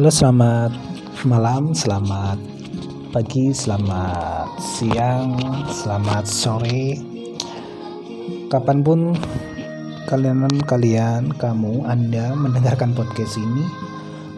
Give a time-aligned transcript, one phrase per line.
[0.00, 0.72] Halo selamat
[1.28, 2.40] malam, selamat
[3.12, 5.36] pagi, selamat siang,
[5.68, 6.96] selamat sore.
[8.48, 9.12] Kapan pun
[10.08, 13.68] kalian kalian kamu anda mendengarkan podcast ini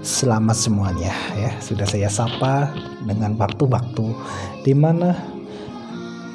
[0.02, 1.54] Selamat semuanya ya.
[1.62, 2.74] Sudah saya sapa
[3.06, 4.18] dengan waktu-waktu
[4.66, 5.14] Di mana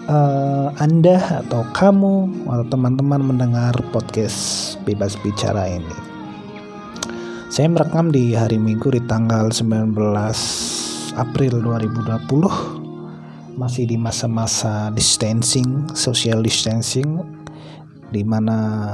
[0.07, 6.06] uh, anda atau kamu atau teman-teman mendengar podcast bebas bicara ini
[7.57, 9.97] saya merekam di hari Minggu di tanggal 19
[11.18, 17.18] April 2020 masih di masa-masa distancing, social distancing
[18.13, 18.93] di mana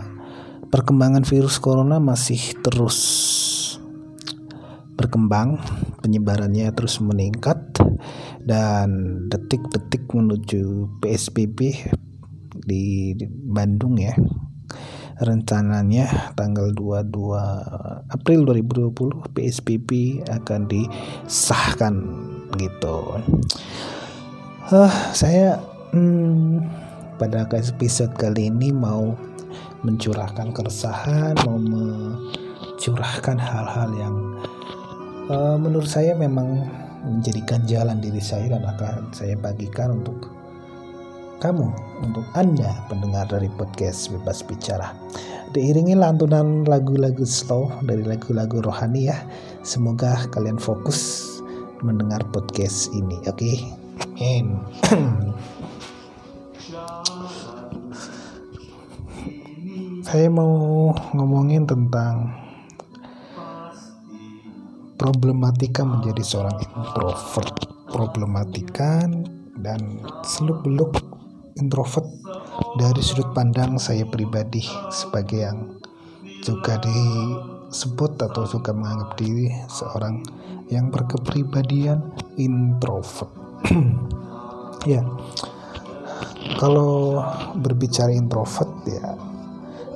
[0.71, 2.99] perkembangan virus corona masih terus
[4.95, 5.59] berkembang,
[5.99, 7.59] penyebarannya terus meningkat
[8.47, 8.87] dan
[9.27, 11.83] detik-detik menuju PSBB
[12.63, 14.15] di Bandung ya
[15.21, 21.95] rencananya tanggal 22 April 2020 PSBB akan disahkan
[22.57, 23.21] gitu.
[24.73, 25.59] Uh, saya
[25.93, 26.65] hmm,
[27.21, 29.13] pada episode kali ini mau
[29.83, 34.15] mencurahkan keresahan, mau mencurahkan hal-hal yang
[35.29, 36.63] uh, menurut saya memang
[37.03, 40.31] menjadikan jalan diri saya dan akan saya bagikan untuk
[41.43, 44.95] kamu, untuk Anda pendengar dari podcast Bebas Bicara.
[45.51, 49.19] Diiringi lantunan lagu-lagu slow dari lagu-lagu rohani ya.
[49.59, 51.19] Semoga kalian fokus
[51.83, 53.35] mendengar podcast ini, oke?
[53.35, 53.59] Okay?
[54.23, 54.55] Amin.
[60.07, 62.39] Saya mau ngomongin tentang
[64.95, 69.03] problematika menjadi seorang introvert, problematika
[69.59, 71.02] dan seluk-beluk
[71.57, 72.07] introvert.
[72.77, 75.59] Dari sudut pandang saya pribadi sebagai yang
[76.43, 80.21] juga disebut atau suka menganggap diri seorang
[80.69, 83.29] yang berkepribadian introvert.
[84.91, 85.01] ya,
[86.59, 87.21] kalau
[87.57, 89.15] berbicara introvert ya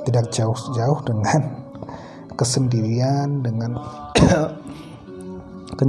[0.08, 1.42] tidak jauh-jauh dengan
[2.40, 3.76] kesendirian, dengan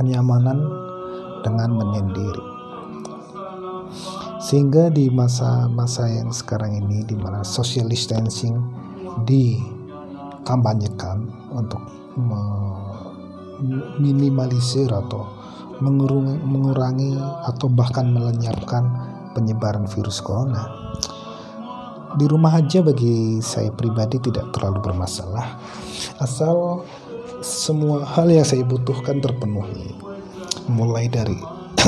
[0.00, 0.58] kenyamanan
[1.44, 2.56] dengan menyendiri
[4.36, 8.60] sehingga di masa-masa yang sekarang ini di mana social distancing
[9.24, 11.24] dikampanyekan
[11.56, 11.80] untuk
[12.16, 15.24] meminimalisir atau
[15.80, 17.16] mengurangi, mengurangi
[17.48, 18.84] atau bahkan melenyapkan
[19.32, 20.68] penyebaran virus corona.
[22.16, 25.60] Di rumah aja bagi saya pribadi tidak terlalu bermasalah
[26.16, 26.80] asal
[27.44, 29.92] semua hal yang saya butuhkan terpenuhi
[30.72, 31.36] mulai dari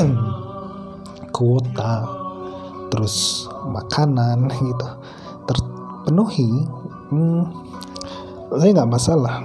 [1.37, 2.18] kuota
[2.89, 4.89] terus makanan gitu.
[5.49, 6.67] Terpenuhi
[7.13, 7.43] hmm,
[8.57, 9.37] saya nggak masalah.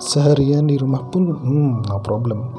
[0.00, 2.50] Seharian di rumah pun hmm, no problem.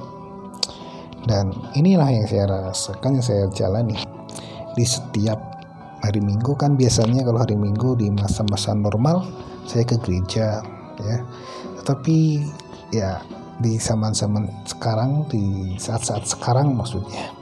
[1.26, 3.98] Dan inilah yang saya rasakan yang saya jalani.
[4.72, 5.40] Di setiap
[6.02, 9.28] hari minggu kan biasanya kalau hari minggu di masa-masa normal
[9.68, 10.62] saya ke gereja
[11.02, 11.18] ya.
[11.82, 12.18] Tetapi
[12.94, 13.22] ya
[13.62, 17.41] di zaman-zaman sekarang di saat-saat sekarang maksudnya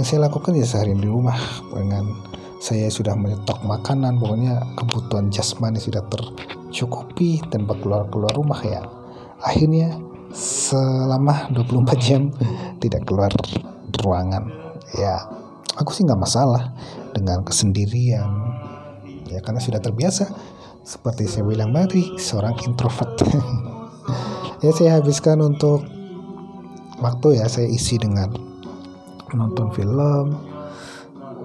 [0.00, 1.36] yang saya lakukan ya sehari di rumah
[1.76, 2.08] dengan
[2.56, 8.80] saya sudah menyetok makanan pokoknya kebutuhan jasmani sudah tercukupi tanpa keluar-keluar rumah ya.
[9.44, 10.00] Akhirnya
[10.32, 12.32] selama 24 jam
[12.80, 13.28] tidak keluar
[14.00, 14.48] ruangan.
[14.96, 15.20] Ya
[15.76, 16.72] aku sih nggak masalah
[17.12, 18.56] dengan kesendirian.
[19.28, 20.32] Ya karena sudah terbiasa.
[20.80, 23.20] Seperti saya bilang tadi seorang introvert.
[24.60, 25.80] Ya saya habiskan untuk
[27.00, 28.49] waktu ya saya isi dengan
[29.34, 30.34] nonton film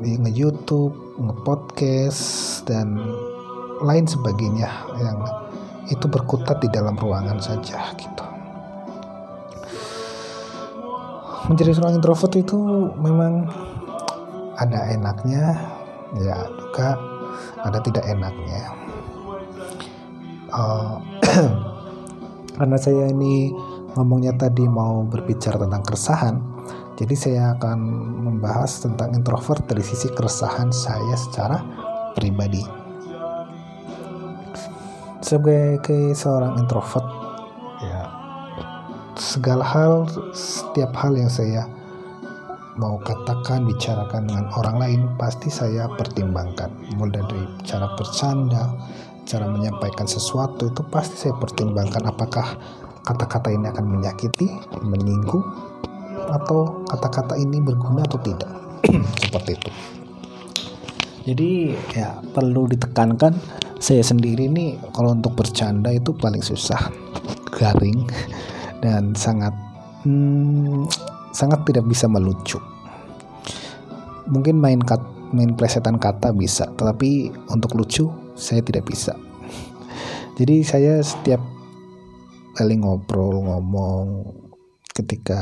[0.01, 2.23] nge-youtube nge-podcast
[2.67, 2.99] dan
[3.83, 4.69] lain sebagainya.
[4.99, 5.19] Yang
[5.93, 8.25] itu berkutat di dalam ruangan saja gitu.
[11.45, 12.57] Menjadi seorang introvert itu
[12.97, 13.45] memang
[14.57, 15.61] ada enaknya
[16.17, 16.97] ya juga
[17.61, 18.63] ada tidak enaknya.
[20.49, 20.97] Uh,
[22.57, 23.51] karena saya ini
[23.93, 26.54] ngomongnya tadi mau berbicara tentang keresahan
[26.95, 27.79] jadi saya akan
[28.23, 31.59] membahas tentang introvert dari sisi keresahan saya secara
[32.15, 32.63] pribadi.
[35.19, 37.07] Sebagai seorang introvert,
[37.83, 38.01] ya
[39.19, 41.67] segala hal, setiap hal yang saya
[42.79, 46.71] mau katakan, bicarakan dengan orang lain, pasti saya pertimbangkan.
[46.95, 48.71] Mulai dari cara bercanda,
[49.27, 52.55] cara menyampaikan sesuatu itu pasti saya pertimbangkan apakah
[53.03, 54.47] kata-kata ini akan menyakiti,
[54.83, 55.43] menyinggung,
[56.29, 58.51] atau kata-kata ini berguna atau tidak?
[59.23, 59.69] Seperti itu.
[61.25, 61.51] Jadi
[61.97, 63.33] ya perlu ditekankan
[63.81, 66.77] saya sendiri nih kalau untuk bercanda itu paling susah
[67.49, 68.05] garing
[68.85, 69.51] dan sangat
[70.05, 70.85] hmm,
[71.33, 72.61] sangat tidak bisa melucu.
[74.29, 75.01] Mungkin main kat,
[75.33, 78.05] main presetan kata bisa tetapi untuk lucu
[78.37, 79.17] saya tidak bisa.
[80.37, 81.41] Jadi saya setiap
[82.53, 84.05] kali ngobrol ngomong
[84.95, 85.39] ketika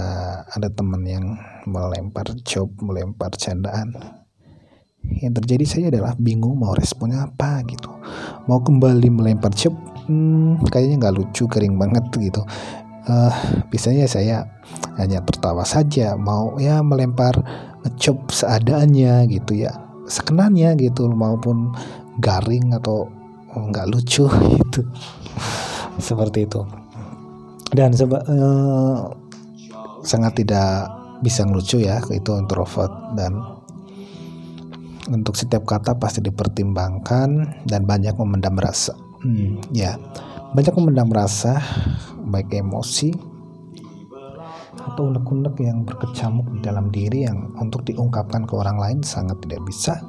[0.49, 1.37] ada teman yang
[1.69, 3.93] melempar job melempar candaan
[5.03, 7.91] yang terjadi saya adalah bingung mau responnya apa gitu.
[8.47, 9.75] Mau kembali melempar job
[10.07, 12.41] hmm, kayaknya nggak lucu kering banget gitu.
[13.03, 13.35] Uh,
[13.67, 14.47] biasanya saya
[14.95, 17.35] hanya tertawa saja mau ya melempar
[17.99, 19.75] job seadanya gitu ya
[20.07, 21.75] sekenanya gitu maupun
[22.23, 23.11] garing atau
[23.53, 24.25] nggak lucu
[24.57, 24.81] gitu.
[25.99, 26.63] Seperti itu.
[27.73, 29.22] Dan seba uh,
[30.03, 30.91] sangat tidak
[31.23, 33.63] bisa ngelucu ya itu introvert dan
[35.11, 38.95] untuk setiap kata pasti dipertimbangkan dan banyak memendam rasa.
[39.23, 39.99] Hmm, ya,
[40.55, 41.59] banyak memendam rasa,
[42.23, 43.11] baik emosi
[44.73, 49.63] atau unek-unek yang berkecamuk di dalam diri yang untuk diungkapkan ke orang lain sangat tidak
[49.67, 49.99] bisa.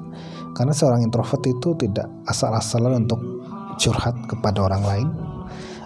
[0.54, 3.18] Karena seorang introvert itu tidak asal-asalan untuk
[3.78, 5.08] curhat kepada orang lain.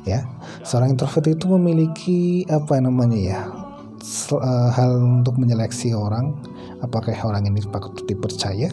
[0.04, 0.24] Ya,
[0.64, 3.67] seorang introvert itu memiliki apa namanya ya
[4.00, 4.90] eh, hal
[5.22, 6.34] untuk menyeleksi orang
[6.82, 8.70] apakah orang ini patut dipercaya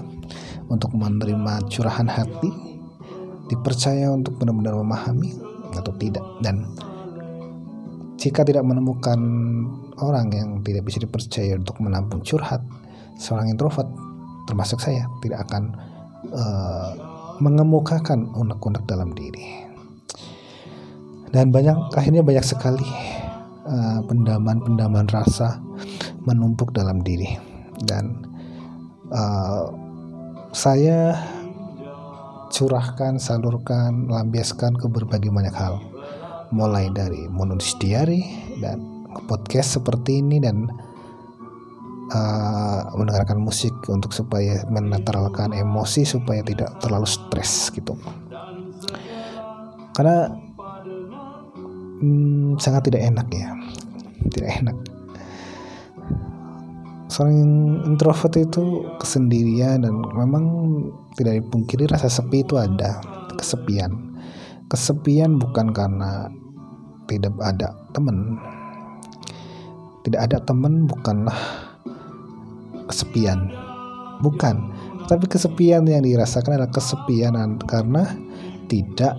[0.69, 2.49] untuk menerima curahan hati
[3.45, 5.37] dipercaya untuk benar-benar memahami
[5.77, 6.25] atau tidak.
[6.41, 6.65] Dan
[8.17, 9.19] jika tidak menemukan
[10.01, 12.65] orang yang tidak bisa dipercaya untuk menampung curhat
[13.21, 13.87] seorang introvert
[14.49, 15.73] termasuk saya tidak akan
[16.33, 16.91] uh,
[17.41, 19.65] mengemukakan unek-unek dalam diri.
[21.33, 22.85] Dan banyak akhirnya banyak sekali
[23.65, 25.59] uh, pendaman-pendaman rasa
[26.25, 27.37] menumpuk dalam diri
[27.85, 28.25] dan
[29.11, 29.69] uh,
[30.55, 31.19] saya
[32.55, 35.83] curahkan, salurkan, lampiaskan ke berbagai banyak hal.
[36.55, 38.23] Mulai dari menulis diary
[38.63, 38.79] dan
[39.27, 40.71] podcast seperti ini dan
[42.15, 47.99] uh, mendengarkan musik untuk supaya menetralkan emosi supaya tidak terlalu stres gitu.
[49.91, 50.44] Karena
[52.05, 53.49] hmm, sangat tidak enak ya,
[54.29, 54.77] tidak enak.
[57.09, 57.37] Seorang
[57.87, 60.45] introvert itu kesendirian dan memang
[61.15, 62.99] tidak dipungkiri rasa sepi itu ada.
[63.39, 64.19] Kesepian.
[64.67, 66.27] Kesepian bukan karena
[67.07, 68.35] tidak ada teman.
[70.03, 71.39] Tidak ada teman bukanlah
[72.91, 73.47] kesepian.
[74.19, 74.55] Bukan.
[75.05, 78.11] Tapi kesepian yang dirasakan adalah kesepian karena
[78.65, 79.13] tidak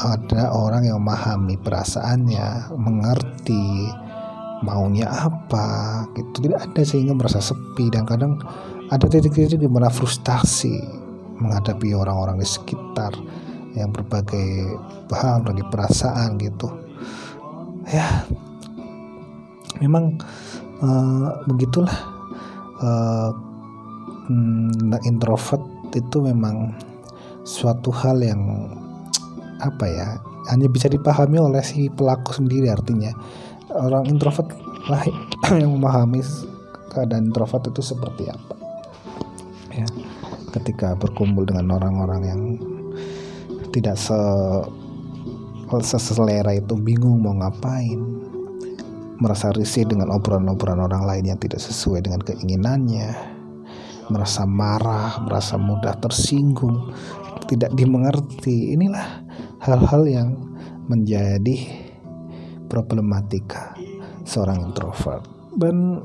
[0.00, 3.92] ada orang yang memahami perasaannya mengerti
[4.64, 6.48] maunya apa gitu.
[6.48, 8.40] Tidak ada sehingga merasa sepi dan kadang
[8.88, 10.80] ada titik-titik di mana frustasi
[11.40, 13.12] menghadapi orang-orang di sekitar
[13.76, 14.76] yang berbagai
[15.06, 16.68] paham dan perasaan gitu.
[17.88, 18.24] Ya
[19.80, 20.20] memang
[20.84, 21.96] uh, begitulah
[22.84, 23.30] uh,
[25.08, 25.64] introvert
[25.96, 26.76] itu memang
[27.42, 28.42] suatu hal yang
[29.60, 30.08] apa ya
[30.48, 33.12] hanya bisa dipahami oleh si pelaku sendiri artinya.
[33.70, 34.50] Orang introvert
[34.90, 35.06] lah
[35.60, 36.24] yang memahami
[36.90, 38.54] keadaan introvert itu seperti apa.
[39.70, 39.86] Ya
[40.50, 42.40] ketika berkumpul dengan orang-orang yang
[43.70, 44.18] tidak se
[45.86, 48.02] seselera itu bingung mau ngapain
[49.22, 53.14] merasa risih dengan obrolan-obrolan orang lain yang tidak sesuai dengan keinginannya
[54.10, 56.90] merasa marah merasa mudah tersinggung
[57.46, 59.22] tidak dimengerti inilah
[59.60, 60.28] hal-hal yang
[60.88, 61.68] menjadi
[62.66, 63.76] problematika
[64.24, 65.26] seorang introvert.
[65.54, 66.00] Dan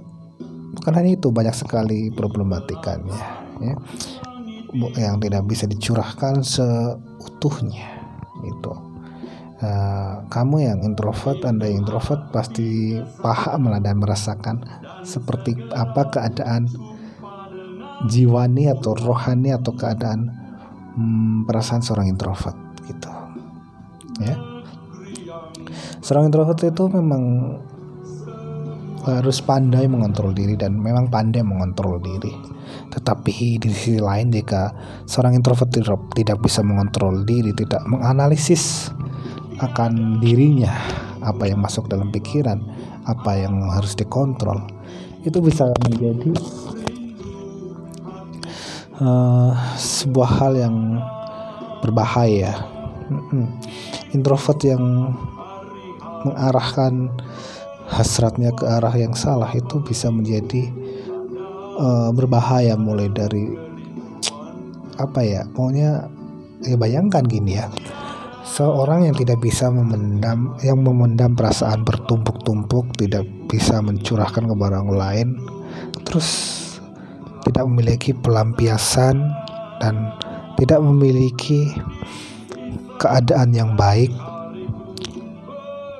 [0.76, 3.20] bukan hanya itu banyak sekali problematikanya
[3.64, 3.76] ya.
[4.76, 7.96] Yang tidak bisa dicurahkan seutuhnya
[8.44, 8.74] itu
[9.64, 14.62] uh, kamu yang introvert anda yang introvert pasti paham lah dan merasakan
[15.08, 16.68] seperti apa keadaan
[18.12, 20.30] jiwani atau rohani atau keadaan
[21.00, 23.25] hmm, perasaan seorang introvert gitu
[24.24, 24.36] ya
[26.06, 27.24] seorang introvert itu memang
[29.06, 32.34] harus pandai mengontrol diri dan memang pandai mengontrol diri.
[32.90, 34.74] Tetapi di sisi lain jika
[35.06, 35.70] seorang introvert
[36.18, 38.90] tidak bisa mengontrol diri, tidak menganalisis
[39.62, 40.74] akan dirinya,
[41.22, 42.58] apa yang masuk dalam pikiran,
[43.06, 44.66] apa yang harus dikontrol,
[45.22, 46.34] itu bisa menjadi
[49.00, 50.76] uh, sebuah hal yang
[51.86, 52.74] berbahaya.
[54.16, 55.12] Introvert yang
[56.24, 57.12] mengarahkan
[57.86, 60.72] hasratnya ke arah yang salah itu bisa menjadi
[61.78, 63.54] uh, berbahaya mulai dari
[64.96, 66.08] apa ya pokoknya
[66.64, 67.68] ya bayangkan gini ya.
[68.46, 75.28] Seorang yang tidak bisa memendam yang memendam perasaan bertumpuk-tumpuk tidak bisa mencurahkan ke orang lain
[76.08, 76.30] terus
[77.44, 79.20] tidak memiliki pelampiasan
[79.84, 80.16] dan
[80.56, 81.76] tidak memiliki
[83.00, 84.12] keadaan yang baik.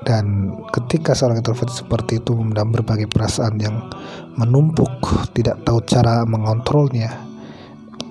[0.06, 3.90] Dan ketika seorang introvert seperti itu memendam berbagai perasaan yang
[4.38, 5.02] menumpuk
[5.34, 7.10] tidak tahu cara mengontrolnya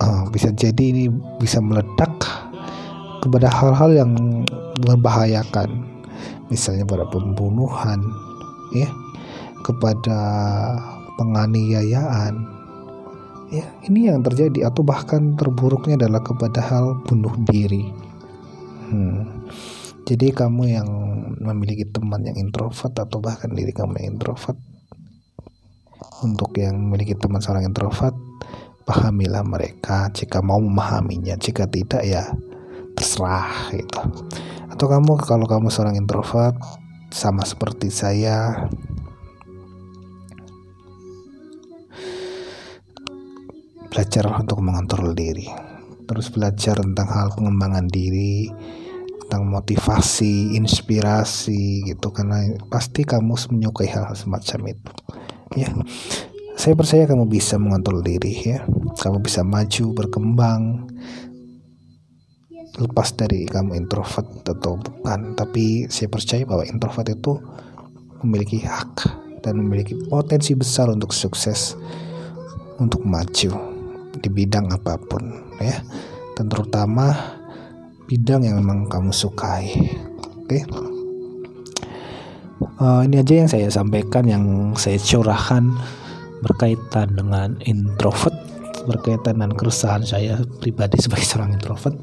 [0.03, 1.07] uh, bisa jadi ini
[1.39, 2.11] bisa meledak
[3.23, 4.11] kepada hal-hal yang
[4.83, 5.87] membahayakan.
[6.51, 8.03] Misalnya pada pembunuhan
[8.75, 8.91] ya
[9.63, 10.19] kepada
[11.15, 12.33] penganiayaan.
[13.55, 18.04] Ya ini yang terjadi atau bahkan terburuknya adalah kepada hal bunuh diri
[18.91, 19.49] hmm.
[20.05, 20.89] jadi kamu yang
[21.41, 24.57] memiliki teman yang introvert atau bahkan diri kamu yang introvert?
[26.23, 28.15] Untuk yang memiliki teman seorang introvert
[28.85, 30.07] pahamilah mereka.
[30.13, 32.31] Jika mau memahaminya jika tidak ya
[32.95, 33.99] terserah gitu.
[34.71, 36.55] Atau kamu kalau kamu seorang introvert
[37.11, 38.67] sama seperti saya
[43.91, 45.74] belajar untuk mengontrol diri
[46.05, 48.49] terus belajar tentang hal pengembangan diri
[49.25, 52.13] tentang motivasi inspirasi gitu.
[52.13, 54.91] Karena pasti kamu menyukai hal, hal semacam itu.
[55.57, 55.69] Ya
[56.55, 58.63] saya percaya kamu bisa mengontrol diri ya.
[58.95, 60.87] Kamu bisa maju berkembang.
[62.79, 65.35] Lepas dari kamu introvert atau bukan.
[65.35, 67.37] Tapi saya percaya bahwa introvert itu
[68.23, 69.03] memiliki hak
[69.43, 71.77] dan memiliki potensi besar untuk sukses
[72.79, 73.51] untuk maju
[74.15, 75.83] di bidang apa pun ya.
[76.35, 77.15] Dan terutama
[78.05, 79.71] bidang yang memang kamu sukai.
[80.45, 80.61] Oke.
[80.61, 80.63] Okay?
[82.79, 84.45] uh, eh, ini aja yang saya sampaikan yang
[84.75, 85.75] saya curahkan
[86.43, 88.35] berkaitan dengan introvert
[88.85, 91.97] berkaitan dengan keresahan saya pribadi sebagai seorang introvert.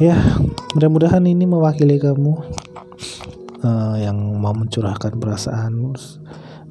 [0.00, 0.16] Ya
[0.72, 2.32] mudah-mudahan ini mewakili kamu
[3.66, 5.92] uh, yang mau mencurahkan perasaan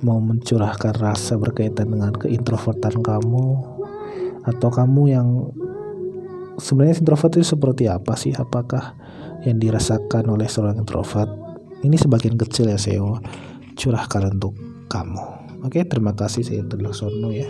[0.02, 3.62] mau mencurahkan rasa berkaitan dengan keintrovertan kamu
[4.46, 5.28] atau kamu yang
[6.58, 8.34] sebenarnya introvert itu seperti apa sih?
[8.36, 8.96] Apakah
[9.46, 11.30] yang dirasakan oleh seorang introvert?
[11.82, 13.02] Ini sebagian kecil ya saya
[13.74, 14.54] curahkan untuk
[14.86, 15.42] kamu.
[15.66, 16.62] Oke terima kasih saya
[16.94, 17.50] Sono ya.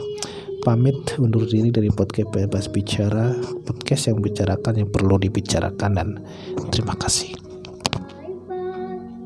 [0.62, 3.34] Pamit undur diri dari podcast bebas bicara
[3.66, 6.10] podcast yang bicarakan yang perlu dibicarakan dan
[6.70, 7.51] terima kasih